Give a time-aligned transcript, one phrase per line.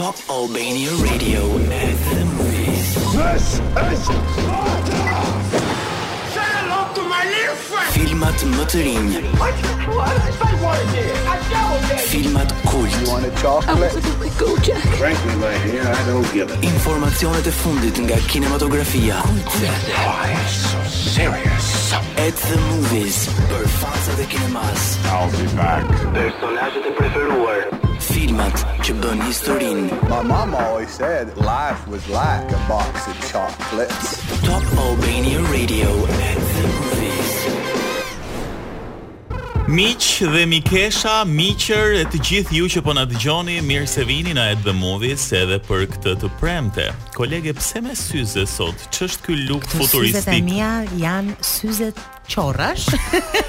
[0.00, 2.94] Top Albania Radio at the movies.
[3.12, 4.06] This is
[6.32, 7.92] Say hello to my little friend!
[7.92, 9.18] Filmat më të rinj.
[9.36, 9.60] What?
[9.92, 10.38] What?
[10.40, 11.20] I wanted it.
[11.34, 12.08] I doubled it.
[12.14, 12.88] Filmat kult.
[12.96, 13.92] You want a chocolate?
[13.92, 14.80] I want a big go, Jack.
[14.96, 16.64] Frankly, my dear, I don't give it.
[16.72, 19.20] Informacionet e fundit nga kinematografia.
[19.20, 19.68] Kultse.
[20.08, 20.80] Why so
[21.12, 21.92] serious?
[22.16, 23.28] At the movies.
[23.52, 24.88] Për fansat e kinemas.
[25.12, 25.84] I'll be back.
[26.16, 27.79] Personazhet e preferuar.
[28.40, 29.98] filmat që bën historinë.
[30.08, 34.20] My mama always said life was like a box of chocolates.
[34.42, 37.36] Top Albania Radio at the movies.
[39.70, 40.02] Miq
[40.34, 44.48] dhe mikesha, miqër e të gjithë ju që po na dëgjoni, mirë se vini na
[44.56, 46.88] at the movies edhe për këtë të premte.
[47.14, 48.88] Kolege, pse me syze sot?
[48.96, 50.24] Ç'është ky look futuristik?
[50.24, 52.02] Syzet e mia janë syzet
[52.34, 52.86] qorrash.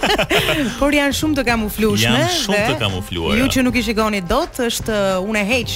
[0.82, 2.02] por janë shumë të kamufluar.
[2.08, 3.38] Janë shumë të kamufluar.
[3.40, 5.76] Ju që nuk i shikoni dot, është uh, unë e heq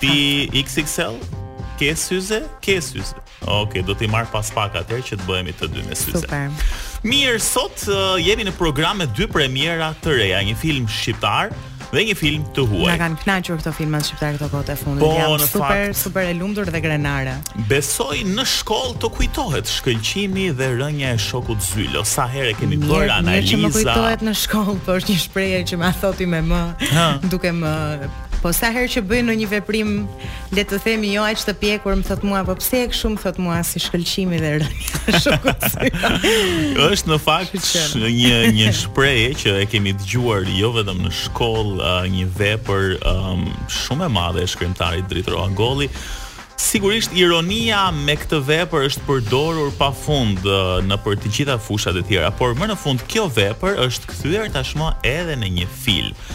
[0.00, 0.12] Ti
[0.64, 1.20] XXL
[1.76, 3.12] Kësë syze, syze.
[3.44, 6.22] Ok, do t'i marrë pas pak atëherë që të bëhemi të dy me syze.
[6.24, 6.50] Super.
[7.06, 11.52] Mirë, sot uh, jemi në program me dy premiera të reja, një film shqiptar
[11.86, 12.88] dhe një film të huaj.
[12.90, 15.02] Na kanë kënaqur këto filma shqiptar këto kohë të fundit.
[15.04, 17.36] Po, Jam në super fakt, super e lumtur dhe grenare.
[17.70, 22.02] Besoj në shkollë të kujtohet shkëlqimi dhe rënja e shokut Zylo.
[22.08, 23.52] Sa herë kemi bërë analiza.
[23.52, 26.62] Mirë, që më kujtohet në shkollë, por është një shpreje që më athoti me më,
[26.96, 27.08] ha.
[27.30, 27.74] duke më
[28.46, 29.88] Po sa herë që bëj në një veprim,
[30.54, 33.40] le të themi jo aq të pjekur, më thot mua po pse e kshum, thot
[33.42, 35.32] mua si shkëlqimi dhe rënia.
[36.92, 37.56] Është në fakt
[37.98, 43.42] një një shprehje që e kemi dëgjuar jo vetëm në shkollë, një vepër um,
[43.80, 45.90] shumë e madhe e shkrimtarit Dritro Angolli.
[46.62, 50.46] Sigurisht ironia me këtë vepër është përdorur pafund
[50.86, 54.54] në për të gjitha fushat e tjera, por më në fund kjo vepër është kthyer
[54.54, 56.28] tashmë edhe në një film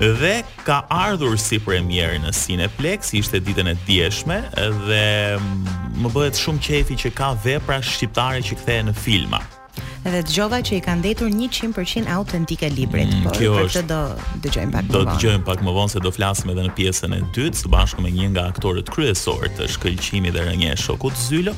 [0.00, 4.40] dhe ka ardhur si premierë në Cineplex, ishte ditën e djeshme
[4.88, 5.02] dhe
[5.38, 5.74] mm,
[6.04, 9.42] më bëhet shumë qefi që ka vepra shqiptare që kthehen në filma
[10.04, 13.08] dhe dëgjova që i kanë ndetur 100% autentike librit.
[13.08, 14.02] Mm, Por kjo për është, këtë do
[14.44, 14.96] dëgjojmë pak më vonë.
[14.96, 18.04] Do dëgjojmë pak më vonë se do flasim edhe në pjesën e dytë së bashku
[18.04, 21.54] me një nga aktorët kryesorë të Shkëlqimit dhe Rënje Shokut Zylo.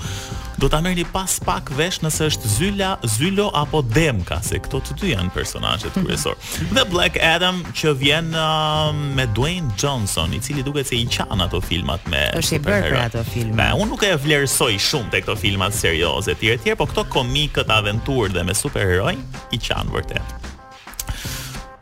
[0.56, 4.94] Do ta merrni pas pak vesh nëse është Zyla, Zylo apo Demka, se këto të
[5.02, 6.70] dy janë personazhet kryesorë.
[6.70, 11.40] dhe Black Adam që vjen uh, me Dwayne Johnson, i cili duket se i qan
[11.44, 13.68] ato filmat me Është i bërë për ato filma.
[13.76, 18.35] Unë nuk e vlerësoj shumë te këto filmat serioze etj etj, po këto komikët aventurë
[18.36, 19.16] dhe me superheroj
[19.56, 20.52] i qanë vërtet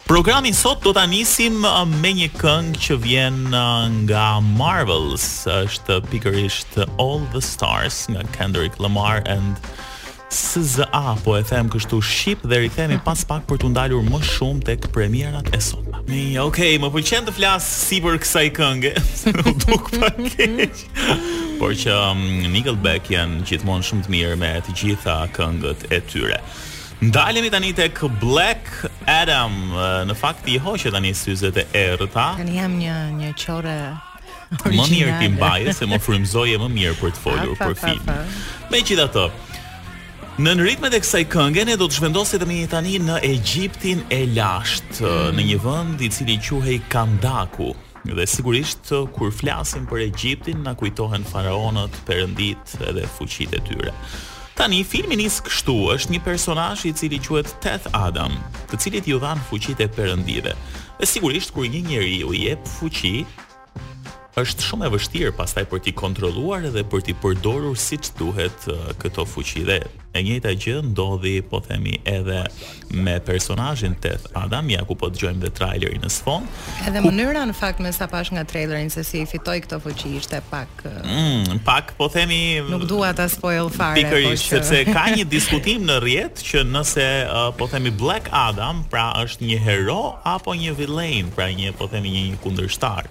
[0.04, 5.96] Programin sot do të anisim uh, me një këngë që vjen uh, nga Marvels, është
[6.12, 9.56] pikërisht All the Stars nga Kendrick Lamar and
[10.34, 13.06] SZA, po e them kështu Shqip dhe rithemi hmm.
[13.08, 15.83] pas pak për të ndalur më shumë të këpremierat e sot.
[16.04, 18.90] Mi, ok, më pëlqen të flasë si për kësaj këngë
[19.32, 20.82] Në duk për keq
[21.56, 22.20] Por që um,
[22.52, 26.42] Nickelback janë gjithmonë shumë të mirë me të gjitha këngët e tyre
[27.04, 28.68] Ndalemi tani tek Black
[29.10, 29.52] Adam.
[30.08, 32.30] Në fakt i hoqë tani syzet e errta.
[32.38, 33.74] Tani jam një një çore.
[34.62, 38.30] Më mirë ti mbaje se më frymzoje më mirë për të folur për filmin.
[38.72, 39.26] Megjithatë,
[40.34, 43.20] Në në ritme dhe kësaj këngen ne do të shvendosit dhe me një tani në
[43.28, 47.68] Egjiptin e lashtë, në një vënd i cili quhej Kandaku.
[48.02, 53.94] Dhe sigurisht, kur flasim për Egjiptin, na kujtohen faraonët, përëndit edhe fuqit e tyre.
[54.58, 58.34] Tani, filmin isë kështu është një personash i cili quhet Teth Adam,
[58.72, 60.58] të cilit ju dhanë fuqit e përëndive.
[60.98, 63.20] Dhe sigurisht, kur një njeri u jep fuqi,
[64.40, 68.66] është shumë e vështirë pastaj për t'i kontrolluar edhe për t'i përdorur siç duhet
[69.02, 69.78] këto fuqi dhe
[70.14, 72.40] e njëjta gjë ndodhi po themi edhe
[73.04, 76.46] me personazhin të Adam ja ku po dëgjojmë dhe trailerin në sfond.
[76.86, 77.08] Edhe ku...
[77.10, 80.84] mënyra në fakt me sa pash nga trailerin se si fitoi këto fuqi ishte pak
[80.88, 84.62] mm, pak po themi nuk dua ta spoil fare pikërisht po që...
[84.66, 87.08] sepse ka një diskutim në rrjet që nëse
[87.58, 90.00] po themi Black Adam pra është një hero
[90.36, 93.10] apo një villain pra një po themi një kundërshtar.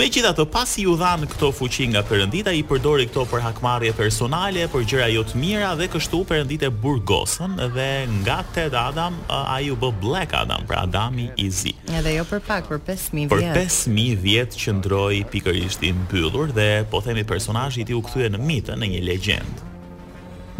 [0.00, 4.84] Megjithatë pasi u dhanë këto fuqi nga Perëndita, i përdori këto për hakmarrje personale, për
[4.90, 9.92] gjëra jo të mira dhe kështu Perëndite Burgosën dhe nga Ted Adam ai u bë
[10.02, 11.72] Black Adam, pra Adami i zi.
[11.94, 13.34] Edhe jo për pak, për 5000 vjet.
[13.34, 18.32] Për 5000 vjet qëndroi pikërisht i mbyllur dhe po themi personazhi i tij u kthye
[18.34, 19.68] në mit, në një legjendë.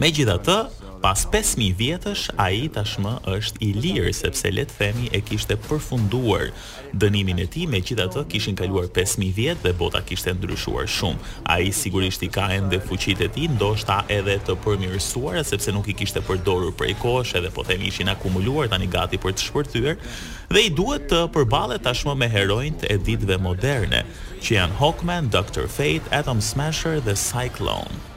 [0.00, 0.58] Megjithatë,
[1.00, 6.50] Pas 5000 vjetësh ai tashmë është i lirë sepse le të themi e kishte përfunduar
[7.04, 11.22] dënimin e tij, megjithatë kishin kaluar 5000 vjet dhe bota kishte ndryshuar shumë.
[11.54, 15.96] Ai sigurisht i ka ende fuqitë e tij, ndoshta edhe të përmirësuara sepse nuk i
[16.02, 19.96] kishte përdorur për kohësh edhe po themi ishin akumuluar tani gati për të shpërthyer
[20.52, 24.04] dhe i duhet të përballet tashmë me heronjt e ditëve moderne,
[24.44, 28.09] që janë Hawkman, Doctor Fate, Atom Smasher dhe Cyclone.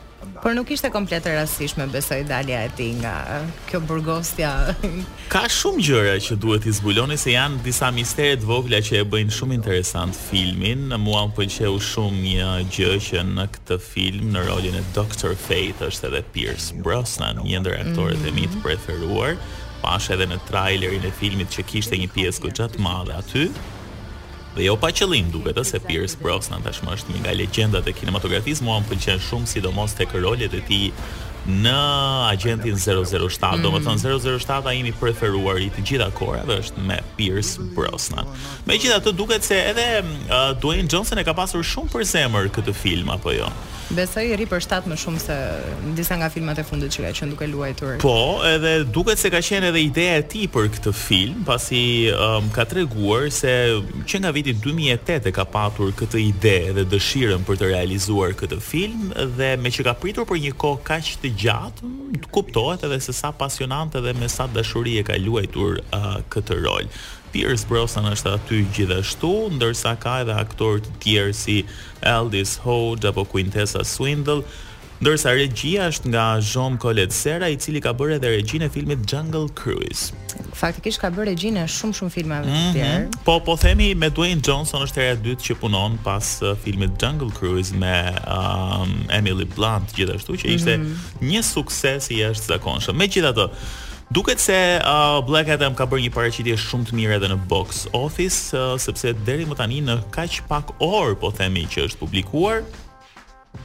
[0.44, 4.50] Por nuk ishte komplet rastishme besoj dalja e tij nga kjo burgostja.
[5.32, 9.04] Ka shumë gjëra që duhet i zbuloni se janë disa mistere të vogla që e
[9.14, 10.90] bëjnë shumë interesant filmin.
[10.92, 15.32] Në mua më pëlqeu shumë një gjë që në këtë film në rolin e Dr.
[15.46, 18.28] Fate është edhe Pierce Brosnan, një ndër aktorët mm -hmm.
[18.28, 18.42] e mhm.
[18.42, 19.32] mi të preferuar.
[19.86, 23.48] Pash edhe në trailerin e filmit që kishte një pjesë goxhat madhe aty
[24.56, 27.94] dhe jo pa qëllim duke të se Pierce Brosnan tashmë është një nga legjendat e
[27.98, 30.90] kinematografisë, mua më pëlqen shumë sidomos tek rolet e tij
[31.48, 31.76] në
[32.34, 33.64] agentin 007, mm.
[33.64, 38.28] do më thonë, 007 a imi preferuar i të gjitha dhe është me Pierce Brosnan.
[38.66, 42.48] Me gjitha të duket se edhe uh, Dwayne Johnson e ka pasur shumë për zemër
[42.56, 43.50] këtë film, apo jo?
[43.94, 45.36] Besoj i ri për më shumë se
[45.94, 47.98] disa nga filmat e fundit që ka qenë duke luajtur.
[48.02, 48.16] Po,
[48.48, 51.84] edhe duket se ka qenë edhe ideja e tij për këtë film, pasi
[52.16, 53.52] um, ka treguar se
[54.08, 58.60] që nga viti 2008 e ka patur këtë ide dhe dëshirën për të realizuar këtë
[58.64, 61.88] film dhe me që ka pritur për një kohë kaq të gjatë,
[62.34, 66.88] kuptohet edhe se sa pasionante dhe me sa dashuri e ka luajtur uh, këtë rol.
[67.34, 71.58] Pierce Brosnan është aty gjithashtu, ndërsa ka edhe aktorë të tjerë si
[72.06, 74.44] Aldis Hodge apo Quintessa Swindle,
[75.04, 79.02] ndërsa regjia është nga Jean Colet Serra, i cili ka bërë edhe regjinë e filmit
[79.12, 80.14] Jungle Cruise.
[80.56, 82.62] Faktikisht ka bërë regjinë shumë shumë filmave mm -hmm.
[82.62, 82.78] të mhm.
[82.78, 83.24] tjerë.
[83.26, 86.90] Po po themi me Dwayne Johnson është era e dytë që punon pas uh, filmit
[87.02, 87.96] Jungle Cruise me
[88.36, 88.90] um,
[89.20, 91.28] Emily Blunt gjithashtu që ishte mm -hmm.
[91.32, 92.96] një sukses i jashtëzakonshëm.
[93.04, 93.46] Megjithatë,
[94.18, 97.68] Duket se uh, Black Adam ka bërë një paraqitje shumë të mirë edhe në box
[98.06, 100.66] office, uh, sepse deri më tani në kaq pak
[100.96, 102.62] orë, po themi që është publikuar,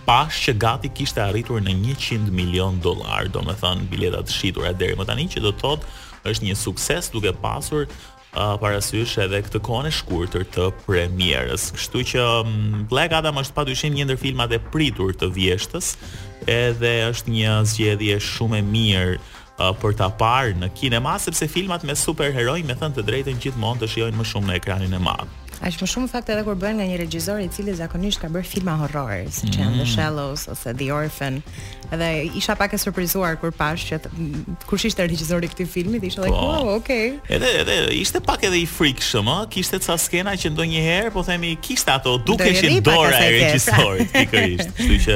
[0.08, 5.04] pash që gati kishte arritur në 100 milion dollar, domethënë biletat të shitura deri më
[5.08, 5.96] tani që do të thotë
[6.32, 11.68] është një sukses duke pasur uh, parasysh edhe këtë kohën e shkurtër të premierës.
[11.76, 12.24] Kështu që
[12.94, 15.92] Black Adam është padyshim një ndër filmat e pritur të vjeshtës,
[16.48, 21.84] edhe është një zgjedhje shumë e mirë uh, për ta parë në kinema sepse filmat
[21.84, 25.36] me superheroj me thënë të drejtën gjithmonë të shijojnë më shumë në ekranin e madh.
[25.58, 28.46] Aq më shumë fakt edhe kur bën nga një regjisor i cili zakonisht ka bërë
[28.46, 29.56] filma horrorë, siç mm -hmm.
[29.58, 29.92] janë The mm.
[29.94, 31.42] Shallows ose The Orphan.
[31.92, 32.08] Edhe
[32.38, 33.94] isha pak e surprizuar kur pash që
[34.66, 36.42] kush ishte regjisor i këtij filmi, isha like, po.
[36.46, 40.46] "Wow, oh, okay." Edhe edhe ishte pak edhe i frikshëm, ëh, kishte ca skena që
[40.54, 44.68] ndonjëherë po themi kishte ato dukeshin dora e regjisorit pikërisht.
[44.76, 45.14] Kështu që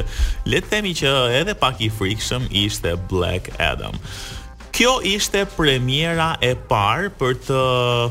[0.51, 1.11] le të themi që
[1.41, 3.95] edhe pak i frikshëm ishte Black Adam.
[4.73, 7.57] Kjo ishte premiera e parë për të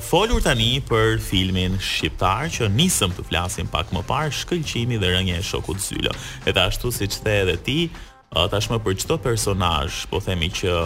[0.06, 5.40] folur tani për filmin shqiptar që nisëm të flasim pak më parë shkëlqimi dhe rënje
[5.42, 6.14] e shokut zylo.
[6.46, 10.78] E ashtu si që the edhe ti, uh, tashmë për qëto personaj, po themi që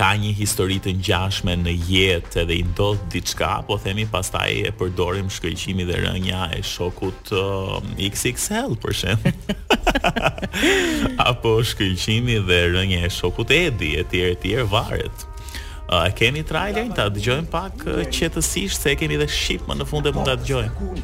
[0.00, 4.70] ka një histori të ngjashme në jetë edhe i ndodh diçka, po themi pastaj e
[4.80, 9.28] përdorim shkëlqimi dhe rënja e shokut uh, XXL për shemb.
[11.30, 15.26] Apo shkëlqimi dhe rënja e shokut Edi etj etj varet.
[15.90, 19.90] A uh, keni trailerin ta dëgjojmë pak uh, qetësisht se e kemi dhe shipmën në
[19.92, 21.00] fund e mund ta dëgjojmë.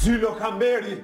[0.00, 0.98] Zylo Kamberi.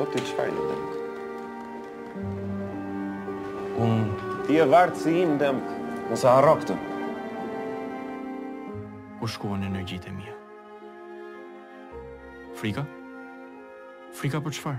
[0.00, 2.20] Po t'i qaj në demkë.
[3.84, 4.28] Unë...
[4.46, 5.72] Ti e vartë si i në demkë.
[6.08, 6.76] Në sa këtë.
[9.20, 10.32] Ku shkuo energjit e mija?
[12.56, 12.86] Frika?
[14.16, 14.78] Frika për qëfar?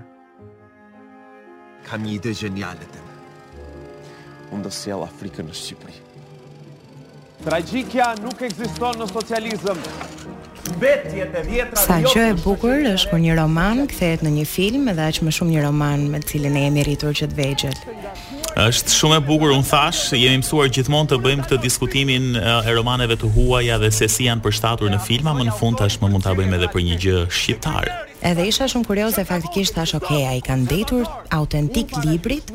[1.86, 3.06] Kam një ide gjenialet të
[4.58, 6.02] Unë dësë jela frikën në Shqipëri.
[7.46, 9.86] Tragikja nuk ekziston në socializëm
[10.86, 15.20] e Sa që e bukur është kur një roman kthehet në një film edhe aq
[15.28, 17.76] më shumë një roman me cilin e jemi rritur që të vegjël.
[18.62, 22.74] Është shumë e bukur, un thash, jemi mësuar gjithmonë të bëjmë këtë diskutimin eh, e
[22.78, 26.10] romaneve të huaja dhe se si janë përshtatur në filma, më në fund tash më
[26.16, 27.92] mund ta bëjmë edhe për një gjë shqiptar.
[28.32, 32.52] Edhe isha shumë kurioze faktikisht thash ok, ai kanë ndetur autentik librit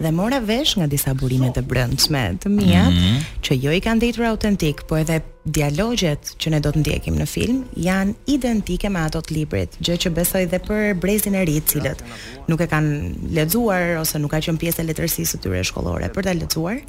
[0.00, 3.24] dhe mora vesh nga disa burime të brendshme të mia mm -hmm.
[3.44, 7.26] që jo i kanë ndetur autentik, po edhe dialogjet që ne do të ndjekim në
[7.30, 11.60] film janë identike me ato të librit, gjë që besoj dhe për brezin e ri
[11.60, 12.02] të cilët
[12.50, 16.26] nuk e kanë lexuar ose nuk ka qenë pjesë e letërsisë së tyre shkollore për
[16.26, 16.82] ta lexuar,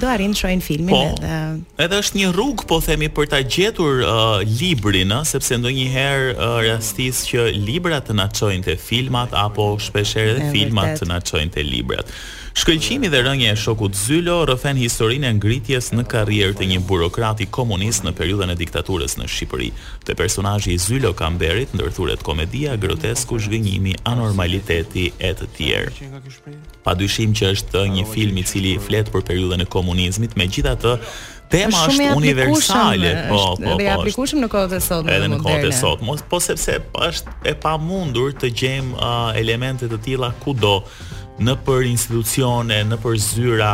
[0.00, 3.42] do arrin të shohin filmin po, edhe edhe është një rrugë po themi për ta
[3.44, 9.34] gjetur uh, librin, uh, sepse ndonjëherë uh, rastis që librat të na çojnë te filmat
[9.36, 12.20] apo shpeshherë edhe filmat të na çojnë te librat.
[12.52, 17.46] Shkëlqimi dhe rënje e shokut Zylo rëfen historinë e ngritjes në karrierë të një burokrati
[17.54, 19.68] komunist në periudën e diktaturës në Shqipëri.
[20.06, 26.08] Të personajë i Zylo kam berit në rëthuret komedia, grotesku, shgënjimi, anormaliteti e të tjerë.
[26.84, 30.74] Pa dyshim që është një film i cili flet për periudën e komunizmit me gjitha
[30.74, 30.96] të
[31.50, 34.24] Tema është, është po, universale, po, po, është po, po.
[34.24, 35.14] Është e në kohën e sotme.
[35.16, 36.76] Edhe në kohën e sotme, po sepse
[37.08, 40.76] është e pamundur të gjejmë uh, elemente të tilla kudo
[41.40, 43.72] në për institucione, në për zyra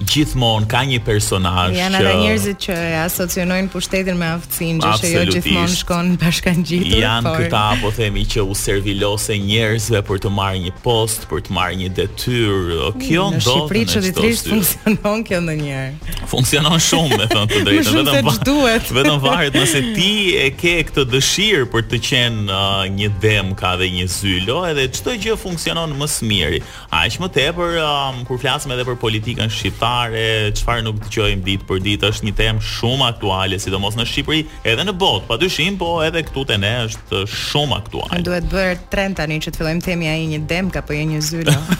[0.00, 5.10] gjithmonë ka një personazh që janë ata njerëzit që e asocionojnë pushtetin me aftësinë, që
[5.12, 6.98] jo gjithmonë shkon bashkangjitur.
[7.02, 7.42] Janë por...
[7.46, 11.78] këta apo themi që u servilose njerëzve për të marrë një post, për të marrë
[11.82, 12.78] një detyrë.
[12.82, 16.14] Hmm, kjo në ndodh në Shqipëri çuditërisht funksionon kjo ndonjëherë.
[16.30, 18.92] Funksionon shumë, me thënë të drejtën, vetëm duhet.
[18.98, 23.74] vetëm varet nëse ti e ke këtë dëshirë për të qenë uh, një dem ka
[23.80, 26.60] dhe një zylo, edhe çdo gjë funksionon më së miri.
[26.94, 31.66] Aq më tepër um, kur flasim edhe për politikën shqiptare shqiptare, çfarë nuk dëgjojmë ditë
[31.68, 35.92] për ditë, është një temë shumë aktuale, sidomos në Shqipëri, edhe në botë, padyshim, po
[36.02, 38.18] edhe këtu te ne është shumë aktuale.
[38.26, 41.54] Duhet bërë trend tani që të fillojmë themi ai një po apo jo një zyrë.
[41.54, 41.78] Jo?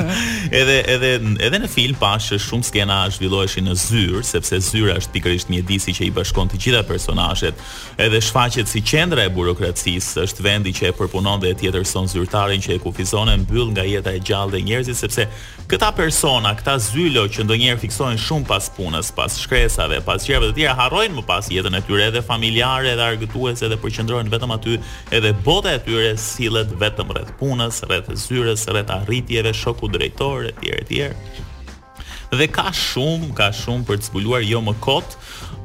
[0.60, 1.12] edhe edhe
[1.48, 6.08] edhe në film pashë shumë skena zhvilloheshin në zyrë, sepse zyra është pikërisht mjedisi që
[6.08, 7.56] i bashkon të gjitha personazhet.
[7.98, 12.76] Edhe shfaqet si qendra e burokracisë, është vendi që e përpunon dhe tjetërson zyrtarin që
[12.76, 15.28] e kufizon e mbyll nga jeta e gjallë dhe njerëzit sepse
[15.68, 20.56] këta persona, këta zylo që ndonjëherë fiksohen shumë pas punës, pas shkresave, pas çrrave të
[20.58, 24.76] tjera harrojnë më pas jetën e tyre edhe familjare, edhe argëtuese, edhe përqendrohen vetëm aty,
[25.16, 30.72] edhe bota e tyre sillet vetëm rreth punës, rreth zyres, rreth arritjeve, shoku drejtore etj.
[30.84, 31.44] etj.
[32.28, 35.14] Dhe ka shumë, ka shumë për të zbuluar jo më kot.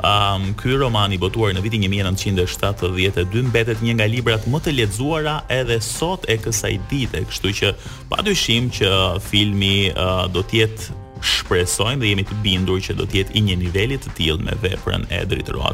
[0.04, 5.36] Um, ky roman i botuar në vitin 1972 mbetet një nga librat më të lexuara
[5.54, 7.72] edhe sot e kësaj dite, kështu që
[8.12, 8.92] padyshim që
[9.28, 13.46] filmi uh, do të jetë shpresojmë dhe jemi të bindur që do të jetë i
[13.48, 15.72] një niveli të tillë me veprën e drejtë roa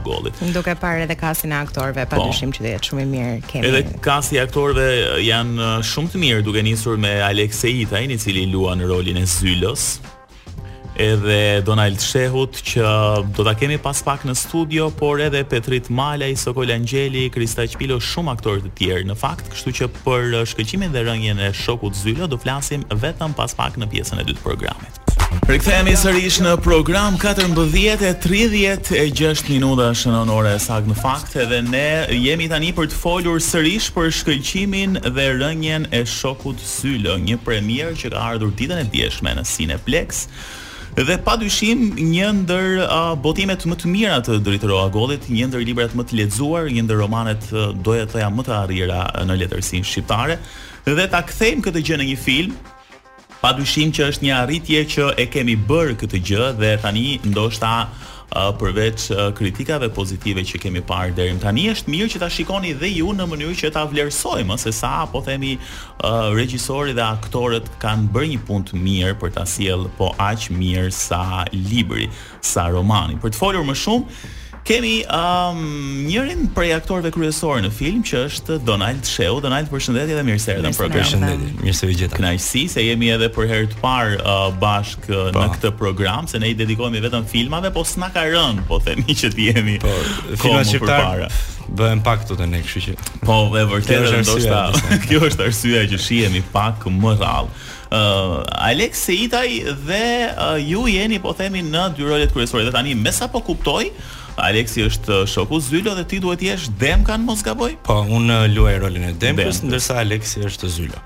[0.50, 2.18] Duke parë edhe kasin e aktorëve, po.
[2.20, 3.72] padyshim po, që do jetë shumë i mirë kemi.
[3.72, 8.18] Edhe kasi i aktorëve janë uh, shumë të mirë duke nisur me Aleksei Itain, i
[8.22, 9.98] cili luan rolin e Zylos
[11.00, 12.82] edhe Donald Shehut që
[13.38, 18.02] do ta kemi pas pak në studio, por edhe Petrit Malaj, Sokol Angjeli, Krista Qpilo,
[18.04, 19.08] shumë aktorë të tjerë.
[19.08, 23.38] Në fakt, kështu që për uh, shkëqimin dhe rënjen e shokut Zylo do flasim vetëm
[23.40, 25.00] pas pak në pjesën e dytë të programit.
[25.50, 32.72] Rikthehemi sërish në program 14:36 minuta shënon ora sakt në fakt edhe ne jemi tani
[32.74, 38.20] për të folur sërish për shkëlqimin dhe rënjen e shokut Sylo, një premier që ka
[38.32, 40.10] ardhur ditën e djeshme në Cineplex.
[40.98, 45.62] Dhe pa dyshim një ndër uh, botimet më të mira të dritëroa gollit, një ndër
[45.70, 49.34] librat më të ledzuar, një ndër romanet uh, doja të ja më të arira në
[49.44, 50.36] letërsin shqiptare.
[50.90, 52.54] Dhe ta kthejmë këtë gjë në një film,
[53.42, 57.70] pa dyshim që është një arritje që e kemi bërë këtë gjë dhe tani ndoshta
[57.88, 62.74] uh, përveç uh, kritikave pozitive që kemi parë deri tani është mirë që ta shikoni
[62.82, 67.72] dhe ju në mënyrë që ta vlerësojmë se sa po themi uh, regjisorët dhe aktorët
[67.84, 71.24] kanë bërë një punë të mirë për ta sjellë po aq mirë sa
[71.56, 72.10] libri,
[72.44, 73.18] sa romani.
[73.24, 74.36] Për të folur më shumë,
[74.68, 75.60] Kemi um,
[76.10, 80.56] njërin prej aktorëve kryesorë në film që është Donald Sheu, Donald përshëndetje dhe mirë se
[80.58, 81.54] erdhën program përshëndetje.
[81.64, 82.18] Mirë se u gjeta.
[82.20, 85.16] Kënaqësi se jemi edhe për herë të parë uh, bashk uh, pa.
[85.16, 85.46] Po.
[85.46, 89.16] në këtë program, se ne i dedikohemi vetëm filmave, po s'na ka rënë, po themi
[89.22, 89.94] që ti jemi po,
[90.42, 91.26] filma shqiptar.
[91.80, 92.96] Bëhem pak këtu te ne, kështu që.
[93.24, 94.62] Po, e vërtetë ndoshta.
[95.08, 97.68] Kjo është arsyeja që shihemi pak më rrallë.
[97.90, 98.36] Uh,
[98.70, 99.48] Alex Seitaj
[99.88, 103.42] dhe uh, ju jeni po themi në dy rolet kryesore dhe tani me sa po
[103.42, 103.88] kuptoj
[104.42, 107.74] Aleksi është uh, shoku Zylo dhe ti duhet të jesh Demkan mos gaboj?
[107.88, 111.02] Po, unë uh, luaj rolin e Demkës, ndërsa Aleksi është Zylo.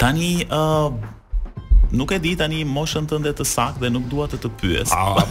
[0.00, 0.94] Tani ë uh,
[1.92, 4.94] nuk e di tani moshën tënde të saktë dhe nuk dua të të pyes.
[4.96, 5.26] A,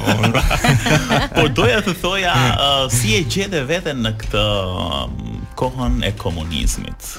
[1.36, 5.04] por, doja të thoja uh, si e gjete veten në këtë uh,
[5.60, 7.16] kohën e komunizmit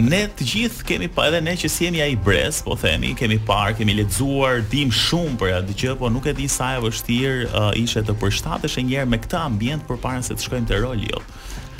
[0.00, 3.38] ne të gjithë kemi pa edhe ne që si jemi ai brez, po themi, kemi
[3.46, 7.48] parë, kemi lexuar, dim shumë për atë gjë, po nuk e di sa e vështirë
[7.48, 11.22] uh, ishte të përshtatesh njëherë me këtë ambient përpara se të shkojmë te roli jo.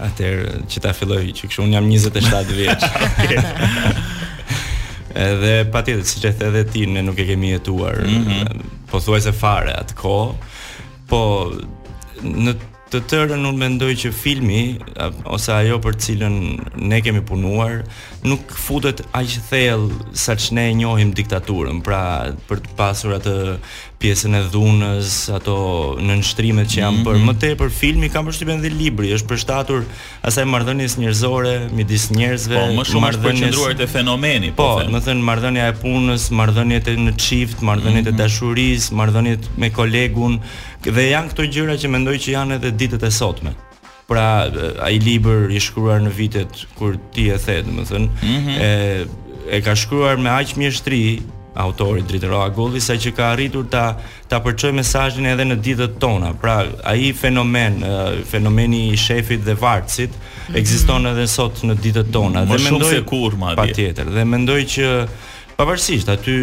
[0.02, 2.88] Atëherë që ta filloj që kështu un jam 27 vjeç.
[5.22, 8.60] edhe patjetër, siç e the edhe ti, ne nuk e kemi jetuar mm -hmm.
[8.90, 10.34] pothuajse fare atë kohë.
[11.08, 11.20] Po
[12.22, 12.54] në
[12.92, 14.58] të tërën unë mendoj që filmi
[15.32, 16.34] ose ajo për cilën
[16.92, 17.78] ne kemi punuar
[18.28, 21.80] nuk futet aq thellë saç ne e njohim diktaturën.
[21.86, 22.02] Pra,
[22.48, 23.34] për të pasur atë
[24.02, 25.54] pjesën e dhunës, ato
[26.02, 27.28] në nështrimet që jam për mm -hmm.
[27.30, 29.84] më tepër për filmi, kam për dhe libri, është përshtatur
[30.28, 34.90] asaj mardhënjës njërzore, midis njerëzve, njërzve, po, më shumë është përqendruar të fenomeni, po, po
[34.92, 38.20] më thënë marrëdhënia e punës, mardhënjët e në qift, mardhënjët mm -hmm.
[38.20, 38.22] e mhm.
[38.22, 40.40] dashuris, mardhënjët me kolegun,
[40.96, 43.54] dhe janë këto gjyra që mendoj që janë edhe ditët e sotme
[44.10, 44.26] pra
[44.88, 48.56] ai libër i shkruar në vitet kur ti e the, domethënë, mm -hmm.
[48.68, 48.70] e
[49.56, 51.00] e ka shkruar me aq mjeshtri
[51.54, 53.96] autori Dritero Agulli sa që ka arritur ta
[54.28, 56.32] ta përçojë mesazhin edhe në ditët tona.
[56.34, 57.82] Pra, ai fenomen,
[58.26, 60.56] fenomeni i shefit dhe varcit mhm.
[60.56, 62.44] ekziston edhe sot në ditët tona.
[62.48, 63.60] Dhe më shumë se kur madje.
[63.60, 64.10] Patjetër.
[64.16, 64.92] Dhe mendoj që
[65.58, 66.38] pavarësisht aty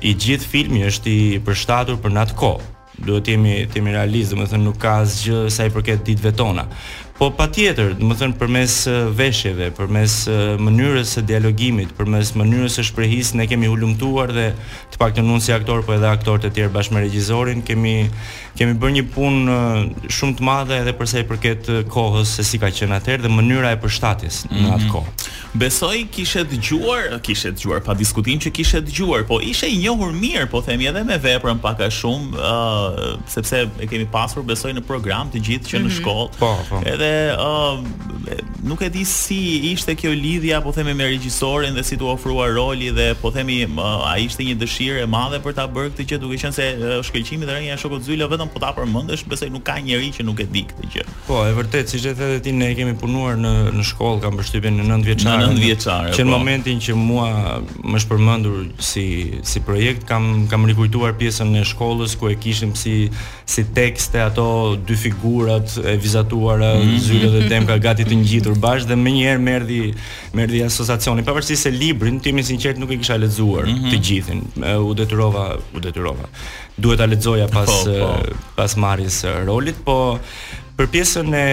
[0.00, 2.70] i gjithë filmi është i përshtatur për natkoh.
[2.94, 6.62] Duhet jemi të jemi realistë, domethënë nuk ka asgjë sa i përket ditëve tona.
[7.14, 8.72] Po pa tjetër, dhe më thënë përmes
[9.14, 10.14] veshjeve, përmes
[10.66, 14.48] mënyrës e dialogimit, përmes mënyrës e shprehjes ne kemi ullumtuar dhe
[14.90, 17.94] të pak të nunë si aktor, po edhe aktor të tjerë bashkë me regjizorin, kemi,
[18.58, 19.38] kemi bërë një pun
[20.16, 23.80] shumë të madhe edhe përsej përket kohës se si ka qenë atëherë dhe mënyra e
[23.86, 24.64] përshtatis mm -hmm.
[24.64, 24.76] në mhm.
[24.80, 25.23] atë kohë
[25.54, 30.48] besoj kishe dëgjuar, kishe dëgjuar pa diskutim që kishe dëgjuar, po ishe i njohur mirë,
[30.50, 32.96] po themi edhe me veprën pak a shumë, uh,
[33.30, 35.96] sepse e kemi pasur besoj në program të gjithë që në mhm.
[36.00, 36.30] shkollë.
[36.32, 36.40] Mm -hmm.
[36.40, 36.82] Po, po.
[36.90, 39.38] Edhe uh, nuk e di si
[39.70, 43.62] ishte kjo lidhja, po themi me regjisorin dhe si tu ofrua roli dhe po themi
[43.66, 46.66] uh, ai ishte një dëshirë e madhe për ta bërë këtë gjë, duke qenë se
[46.74, 50.10] uh, shkëlqimi dhe rënja e shokut Zyla vetëm po ta përmendesh, besoj nuk ka njerëj
[50.18, 51.04] që nuk e di këtë gjë.
[51.30, 54.76] Po, e vërtet, siç e the ti, ne kemi punuar në në shkollë, kam përshtypjen
[54.80, 55.43] në 9 vjeçare.
[55.44, 56.12] Në 9 vjeçare.
[56.16, 56.36] Që në po.
[56.38, 57.30] momentin që mua
[57.84, 59.06] më shpërmëndur si
[59.50, 63.10] si projekt kam kam rikujtuar pjesën e shkollës ku e kishim si
[63.46, 64.46] si tekste ato
[64.88, 67.02] dy figurat e vizatuara mm -hmm.
[67.06, 69.42] Zyra dhe Demka gati të ngjitur bashkë dhe më njëherë
[70.34, 71.22] merdi asosacioni.
[71.22, 73.90] Pa pavarësisht se librin timi sinqert nuk e kisha lexuar mm -hmm.
[73.90, 74.40] të gjithin
[74.88, 76.24] u detyrova u detyrova
[76.76, 78.32] duhet ta lexoja pas po, po.
[78.56, 80.18] pas marrjes rolit po
[80.76, 81.46] për pjesën e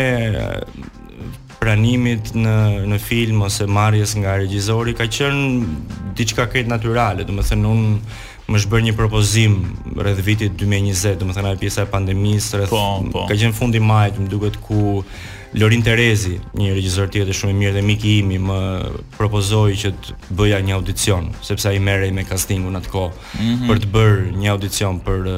[1.61, 2.55] pranimit në
[2.89, 8.49] në film ose marrjes nga regjizori ka qenë diçka krejt natyrale, domethënë un thënë unë
[8.51, 9.53] më shbër një propozim
[9.95, 12.81] rreth vitit 2020, domethënë të thënë ajo pjesa e pandemisë rreth po,
[13.13, 13.21] po.
[13.29, 15.03] ka qenë fundi majit, më duket ku
[15.55, 18.57] Lorin Terezi, një regjisor tjetër shumë i mirë dhe miki im më
[19.17, 23.69] propozoi që të bëja një audicion, sepse ai merrej me castingun atko mm -hmm.
[23.69, 25.31] për të bërë një audicion për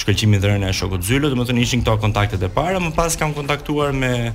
[0.00, 3.34] shkëlqimin dhe rënën e shokut Zylo, domethënë ishin këto kontaktet e para, më pas kam
[3.34, 4.32] kontaktuar me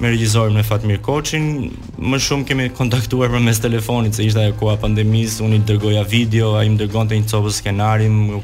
[0.00, 1.70] me regjisorin me Fatmir Koçin.
[1.98, 6.54] Më shumë kemi kontaktuar përmes telefonit se ishte ajo koha pandemisë, unë i dërgoja video,
[6.58, 8.40] ai më dërgonte një copë skenari, më,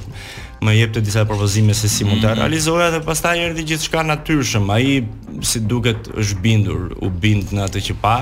[0.64, 2.40] më jepte disa propozime se si mund të mhm.
[2.40, 4.70] realizoja dhe pastaj erdhi gjithçka natyrshëm.
[4.74, 5.02] Ai
[5.44, 8.14] si duket është bindur, u bind në atë që pa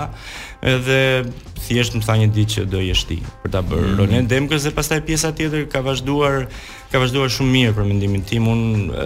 [0.61, 1.01] edhe
[1.61, 3.99] thjesht më tha një ditë që do jesh ti për ta bërë mm -hmm.
[3.99, 6.49] Ronen Demkës dhe pastaj pjesa tjetër ka vazhduar
[6.91, 8.49] ka vazhduar shumë mirë për mendimin tim.
[8.51, 9.05] Unë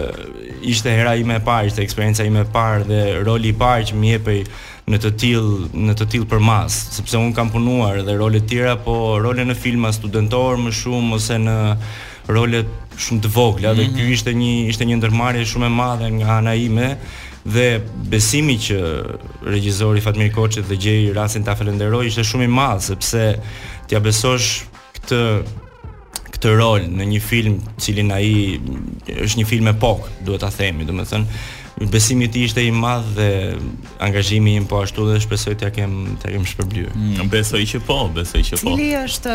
[0.73, 3.99] ishte hera ime e parë, ishte eksperjenca ime e parë dhe roli i parë që
[4.01, 4.39] më jepej
[4.89, 8.49] në të tillë, në të tillë për mas, sepse unë kam punuar dhe role të
[8.51, 11.57] tjera, po role në filma studentor më shumë ose në
[12.35, 12.61] role
[13.05, 13.81] shumë të vogla, mm -hmm.
[13.81, 13.95] dhe mhm.
[13.95, 16.89] ky ishte një ishte një ndërmarrje shumë e madhe nga ana ime
[17.45, 17.69] dhe
[18.09, 18.79] besimi që
[19.45, 23.21] regjizori Fatmir Koçi dhe gjej rastin ta falenderoj ishte shumë i madh sepse
[23.87, 24.63] t'ia besosh
[24.95, 25.21] këtë
[26.35, 28.33] këtë rol në një film cilin a i
[29.15, 29.75] është një film e
[30.27, 31.47] duhet a themi, duhet me thënë
[31.91, 33.25] Besimi i tij ishte i madh dhe
[34.05, 36.93] angazhimi i im po ashtu dhe shpresoj t'ia kem t'ia kem shpërblyer.
[36.95, 37.31] Unë mm.
[37.33, 38.69] besoj që po, besoj që po.
[38.79, 39.33] Cili është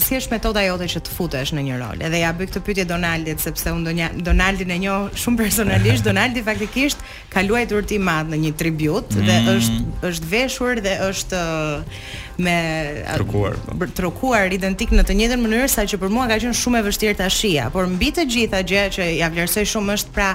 [0.00, 2.00] si është metoda jote që të futesh në një rol?
[2.00, 6.00] Edhe ja bëj këtë pyetje Donaldit sepse unë Donaldin e njoh shumë personalisht.
[6.08, 7.04] Donaldi faktikisht
[7.36, 9.28] ka luajtur ti madh në një tribut mm.
[9.28, 11.44] dhe është është veshur dhe është
[12.40, 12.58] me
[13.16, 13.94] trokuar për po.
[13.98, 17.16] trokuar identik në të njëjtën mënyrë sa që për mua ka qenë shumë e vështirë
[17.20, 20.30] ta shija por mbi të gjitha gjëja që ja vlerësoj shumë është pra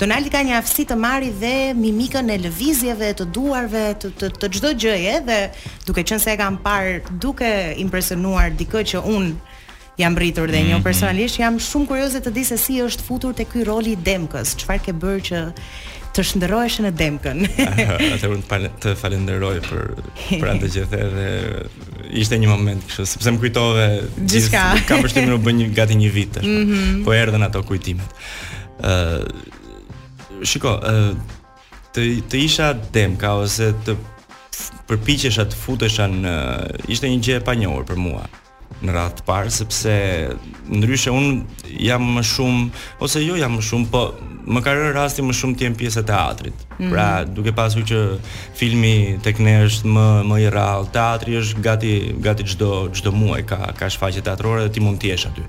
[0.00, 4.52] Donaldi ka një aftësi të marrë dhe mimikën e lëvizjeve të duarve të të, të
[4.56, 5.38] çdo gjëje dhe
[5.86, 7.50] duke qenë se e kam parë duke
[7.86, 9.30] impresionuar dikë që un
[10.00, 10.82] jam rritur dhe një mm -hmm.
[10.84, 14.56] personalisht jam shumë kurioze të di se si është futur te ky roli i Demkës
[14.64, 15.38] çfarë ke bërë që
[16.16, 17.42] të shndërrohesh në Demkën.
[18.16, 19.82] Atë unë të falenderoj për
[20.32, 21.28] për atë që dhe
[22.20, 23.84] ishte një moment kështu sepse më kujtove
[24.18, 24.64] gjithçka.
[24.88, 26.46] Ka vështirë të bën një gati një vit tash.
[26.50, 27.02] Mhm.
[27.06, 28.22] Po erdhën ato kujtimet.
[28.82, 29.58] ë
[30.42, 31.12] Shiko, ë
[31.96, 33.94] të të isha Demka ose të
[34.90, 36.30] përpiqesh të futesha në
[36.90, 38.22] ishte një gjë e panjohur për mua
[38.80, 39.92] në radhë të parë sepse
[40.72, 41.42] ndryshe un
[41.84, 44.04] jam më shumë ose jo jam më shumë po
[44.50, 46.56] më ka rënë rasti më shumë të jem pjesë e teatrit.
[46.56, 46.90] Mm -hmm.
[46.92, 47.98] Pra, duke pasur që
[48.60, 51.92] filmi tek ne është më më i rrallë, teatri është gati
[52.26, 55.44] gati çdo çdo muaj ka ka shfaqje teatrore dhe ti mund të jesh aty.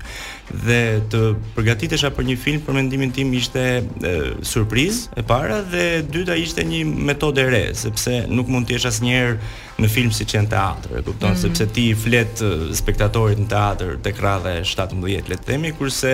[0.66, 1.20] Dhe të
[1.56, 6.34] përgatitesha për një film për mendimin tim ishte surpriz surprizë e para dhe e dyta
[6.46, 9.34] ishte një metodë e re, sepse nuk mund të jesh asnjëherë
[9.82, 11.42] në film siç janë teatri, e kupton, mm -hmm.
[11.44, 12.34] sepse ti flet
[12.80, 16.12] spektatorit në teatr tek rradha 17, le të themi, kurse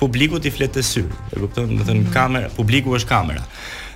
[0.00, 1.02] publiku ti flet te sy.
[1.32, 3.44] E kupton, do të thënë mhm kamera publiku është kamera.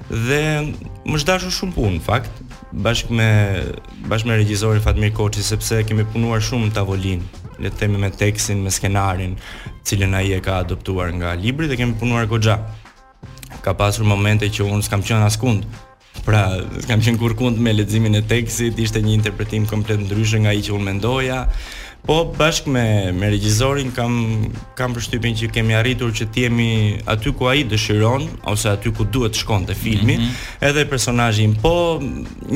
[0.08, 0.74] Dhe
[1.06, 2.42] më është shumë punë në fakt
[2.84, 3.28] bashkë me
[4.10, 8.10] bashkë me regjisorin Fatmir Koçi sepse kemi punuar shumë në tavolinë, le të themi me
[8.12, 9.36] tekstin, me skenarin,
[9.82, 12.82] të cilën ai e ka adoptuar nga libri dhe kemi punuar gjatë.
[13.64, 15.68] Ka pasur momente që unë s'kam qenë askund.
[16.24, 16.42] Pra,
[16.82, 20.74] s'kam qenë kurkund me leximin e tekstit, ishte një interpretim komplet ndryshe nga ai që
[20.76, 21.40] unë mendoja.
[22.04, 22.84] Po bashkë me
[23.16, 24.12] me regjisorin kam
[24.76, 26.66] kam përshtypjen që kemi arritur që të jemi
[27.12, 30.66] aty ku ai dëshiron ose aty ku duhet të shkonte filmi, mm -hmm.
[30.68, 31.46] edhe personazhi.
[31.62, 31.72] Po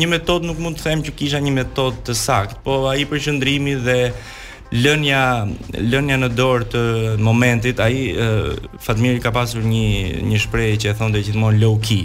[0.01, 3.75] një metodë nuk mund të them që kisha një metodë të saktë, po ai përqendrimi
[3.89, 3.99] dhe
[4.85, 5.23] lënja
[5.81, 6.85] lënja në dorë të
[7.17, 7.99] momentit, ai
[8.85, 9.87] Fatmiri ka pasur një
[10.31, 12.05] një shprehje që e thonte gjithmonë low key.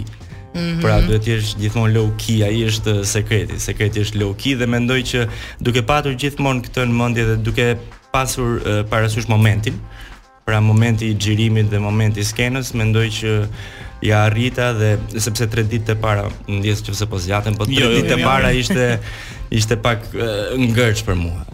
[0.54, 0.80] -hmm.
[0.82, 3.58] Pra duhet të jesh gjithmonë low key, ai është sekreti.
[3.62, 5.26] Sekreti është low key dhe mendoj që
[5.66, 7.68] duke patur gjithmonë këtë në mendje dhe duke
[8.14, 9.76] pasur uh, parasysh momentin,
[10.46, 13.34] pra momenti i xhirimit dhe momenti i skenës, mendoj që
[14.04, 17.74] ja arrita dhe sepse tre ditë të para ndjes që se po zgjatem, po tre
[17.80, 18.28] jo, jo ditë të jo, jo.
[18.28, 18.88] para ishte
[19.60, 21.44] ishte pak uh, ngërç për mua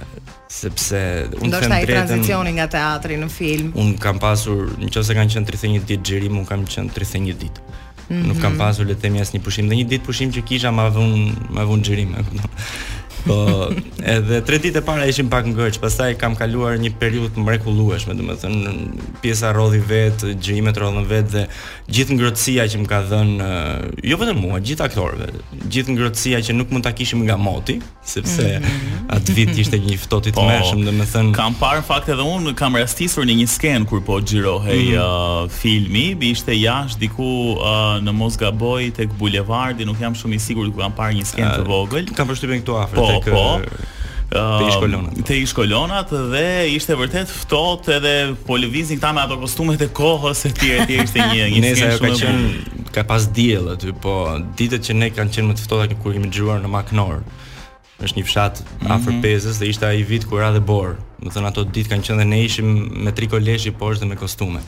[0.50, 0.98] sepse
[1.38, 3.68] unë kam pasur transicionin nga teatri në film.
[3.78, 7.68] Unë kam pasur, nëse kanë qenë 31 ditë xhirim, unë kam qenë 31 ditë.
[8.10, 8.58] Nuk kam mhm.
[8.58, 9.68] pasur le të themi as një pushim.
[9.70, 12.16] Dhe një ditë pushim që kisha, më vonë më vonë xhirim.
[13.20, 13.68] Po,
[14.00, 18.72] edhe tre ditë e para ishim pak ngërç, pastaj kam kaluar një periudhë mrekullueshme, domethënë
[19.20, 21.42] pjesa rrodhi vet, gjërimet rrodhën vet dhe
[21.92, 25.28] gjithë ngrohtësia që më ka dhënë, eh, jo vetëm mua, gjithë aktorëve,
[25.68, 29.04] gjithë ngrohtësia që nuk mund ta kishim nga moti, sepse mm -hmm.
[29.18, 32.76] atë vit ishte një ftohtë i tmerrshëm, po, domethënë kam parë fakt edhe unë kam
[32.76, 35.44] rastisur në një sken kur po xhirohej mm -hmm.
[35.44, 40.38] uh, filmi, bi ishte jashtë diku uh, në Mosgaboj tek bulevardi, nuk jam shumë i
[40.38, 42.04] sigurt ku kam parë një sken uh, të vogël.
[42.14, 42.94] Kam përshtypjen këtu afër.
[42.96, 43.46] Po, tek po, po.
[44.30, 46.46] Um, po, te ish kolonat dhe
[46.76, 48.12] ishte vërtet ftohtë edhe
[48.46, 52.14] po lëvizin këta me ato kostumet e kohës e tjerë ishte një një skenë shumë
[52.14, 54.14] ka qen ka pas diell aty po
[54.60, 57.22] ditët që ne kanë qenë më të ftohta kur kemi xhuar në Maknor
[58.06, 58.96] është një fshat mm -hmm.
[58.96, 62.04] afër pezës dhe ishte ai vit kur ra dhe borë Më thënë ato ditë kanë
[62.06, 62.68] qenë dhe ne ishim
[63.04, 64.60] me tri koleshi poshtë dhe me kostume.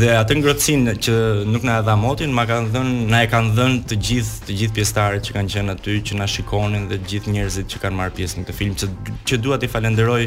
[0.00, 1.14] Dhe atë ngrohtësinë që
[1.54, 4.56] nuk na e dha motin, ma kanë dhënë, na e kanë dhënë të gjithë, të
[4.60, 7.98] gjithë pjesëtarët që kanë qenë aty që na shikonin dhe të gjithë njerëzit që kanë
[8.00, 8.88] marrë pjesë në këtë film që
[9.30, 10.20] që dua t'i falenderoj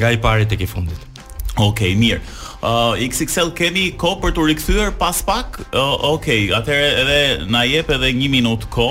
[0.00, 1.22] nga i pari tek i fundit.
[1.62, 2.18] Ok, mirë.
[2.58, 5.60] Uh, XXL kemi ko për të rikëthyër pas pak?
[5.68, 6.26] Uh, ok,
[6.58, 7.20] edhe
[7.54, 8.90] na jep edhe një minut ko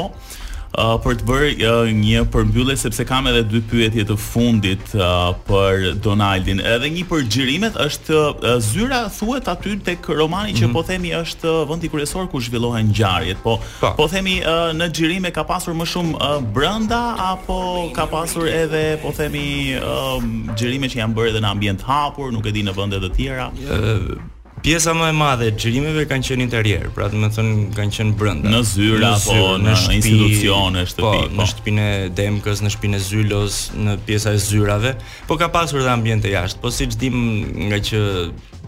[0.75, 5.30] uh, për të bërë uh, një përmbyllje sepse kam edhe dy pyetje të fundit uh,
[5.47, 6.62] për Donaldin.
[6.73, 10.60] Edhe një për xhirimet është uh, zyra thuhet aty tek romani mm -hmm.
[10.62, 10.73] që mhm.
[10.73, 13.89] po themi është vendi kryesor ku zhvillohen ngjarjet, po pa.
[13.91, 13.95] Po.
[13.97, 18.47] po themi uh, në xhirim e ka pasur më shumë uh, brenda apo ka pasur
[18.47, 19.75] edhe po themi
[20.56, 23.10] xhirime uh, që janë bërë edhe në ambient hapur, nuk e di në vende të
[23.17, 23.51] tjera.
[23.56, 24.17] Uh,
[24.61, 28.15] Pjesa më e madhe e xhirimeve kanë qenë interiër, pra do të thonë kanë qenë
[28.17, 28.49] brenda.
[28.49, 32.97] Në zyrë apo në po, institucione, shtëpi, po, po, në shtëpinë e Demkës, në shtëpinë
[32.97, 34.95] e Zylos, në pjesa e zyrave,
[35.29, 36.63] po ka pasur dhe ambiente jashtë.
[36.63, 37.19] Po siç dim
[37.69, 38.01] nga që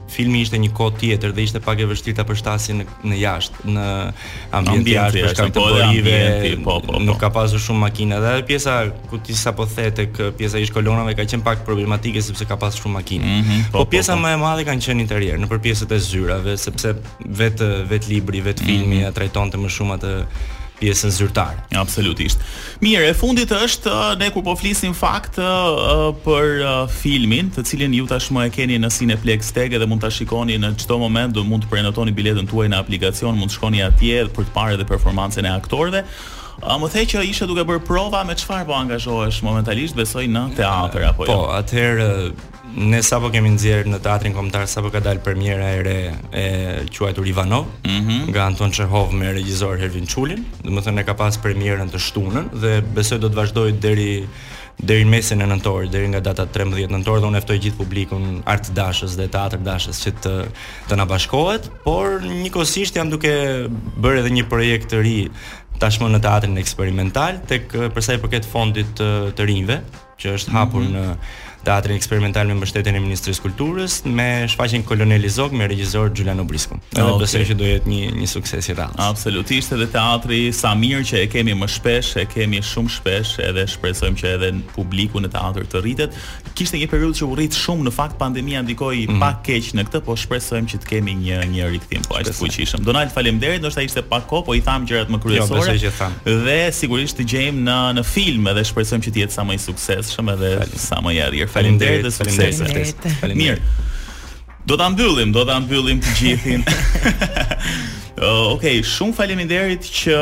[0.09, 3.75] filmi ishte një kohë tjetër dhe ishte pak e vështirë ta përshtasin në, në jashtë,
[3.75, 3.85] në
[4.57, 7.21] ambient të jashtë, për shkak të po, bërive, po, po, nuk po.
[7.21, 8.19] ka pasur shumë makina.
[8.23, 8.75] Dhe pjesa,
[9.11, 12.57] ku ti sa po the, tek pjesa i shkollonave ka qenë pak problematike, sepse ka
[12.65, 13.25] pasur shumë makina.
[13.25, 14.25] Mm -hmm, po, po, pjesa po, po.
[14.27, 16.95] më e madhe kanë qenë interier, në për pjesët e zyrave, sepse
[17.39, 18.69] vetë vet libri, vetë mhm.
[18.69, 19.21] filmi, mm -hmm.
[19.21, 20.11] ja, të më shumë atë
[20.79, 21.55] pjesën zyrtare.
[21.77, 22.39] Absolutisht.
[22.83, 26.63] Mirë, e fundit është uh, ne kur po flisim fakt uh, uh, për
[27.01, 30.73] filmin, të cilin ju tashmë e keni në Cineplex Tag dhe mund ta shikoni në
[30.85, 34.49] çdo moment, do mund të prenotoni biletën tuaj në aplikacion, mund të shkoni atje për
[34.49, 36.05] të parë dhe performancën e aktorëve.
[36.61, 40.41] A më the që ishe duke bërë prova me çfarë po angazhohesh momentalisht, besoj në
[40.57, 41.31] teatr apo jo?
[41.31, 42.33] Po, atëherë
[42.89, 45.97] ne sapo kemi nëzirë në teatrin kombëtar sapo ka dalë premiera e re
[46.31, 48.27] e quajtur Ivanov, mm -hmm.
[48.29, 52.81] nga Anton Çehov me regjisor Hervin Çulin, domethënë ne ka pas premierën të shtunën dhe
[52.93, 54.27] besoj do të vazhdojë deri
[54.83, 58.41] deri në mesin e nëntor, deri nga data 13 nëntor dhe unë ftoj gjithë publikun
[58.45, 60.45] art dashës dhe teatr dashës që të
[60.89, 63.33] të na bashkohet, por njëkohësisht jam duke
[64.01, 65.29] bërë edhe një projekt të ri
[65.79, 69.79] tashmë në teatrin eksperimental tek përsa i përket fondit të rinjve,
[70.19, 70.97] që është hapur mhm.
[70.97, 76.11] në Teatrin eksperimental me mbështetjen e Ministrisë së Kulturës me shfaqjen Kolonel Izog me regjisor
[76.15, 76.77] Gjulano Brisku.
[76.93, 77.19] Edhe okay.
[77.25, 78.95] besoj që do jetë një një sukses i rrallë.
[79.03, 83.65] Absolutisht edhe teatri sa mirë që e kemi më shpesh, e kemi shumë shpesh, edhe
[83.75, 86.15] shpresojmë që edhe publiku në teatr të rritet.
[86.55, 89.19] Kishte një periudhë që u rrit shumë, në fakt pandemia ndikoi mm -hmm.
[89.19, 92.83] pak keq në këtë, po shpresojmë që të kemi një një rikthim po ashtu fuqishëm.
[92.87, 95.75] Donald faleminderit, ndoshta ishte pak kohë, po i tham gjërat më jo, kryesore.
[95.75, 99.53] Jo, dhe sigurisht të gjejmë në në film edhe shpresojmë që të jetë sa më
[99.53, 100.77] i suksesshëm edhe Falim.
[100.79, 101.48] sa më i arritur.
[101.53, 102.95] Faleminderit, faleminderit.
[103.21, 103.35] Faleminderit.
[103.35, 103.85] Mirë.
[104.69, 106.65] Do ta mbyllim, do ta mbyllim të gjithin.
[108.19, 110.15] Uh, eh, Okej, okay, shumë faleminderit që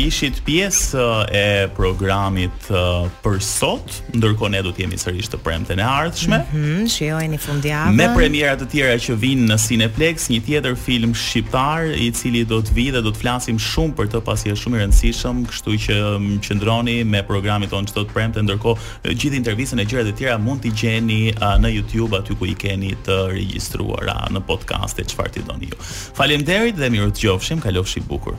[0.00, 5.40] ishit pjesë uh, e programit uh, për sot, ndërkohë ne do të jemi sërish të
[5.44, 6.38] premte në ardhshme.
[6.54, 7.96] Mm Shijojeni fundjavën.
[7.98, 12.62] Me premiera të tjera që vijnë në Cineplex, një tjetër film shqiptar i cili do
[12.64, 15.76] të vijë dhe do të flasim shumë për të pasi është shumë i rëndësishëm, kështu
[15.86, 20.12] që më mm, qendroni me programin tonë çdo të premte, ndërkohë gjithë intervistën e gjërat
[20.12, 24.44] e tjera mund t'i gjeni uh, në YouTube aty ku i keni të regjistruara në
[24.48, 25.78] podcast e çfarë ti doni ju.
[26.16, 28.38] Faleminderit dhe mirë të shumë kalofshi bukur.